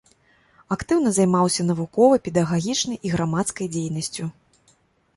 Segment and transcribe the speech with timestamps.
[0.75, 4.23] Актыўна займаўся навуковай, педагагічнай і грамадскай дзейнасцю.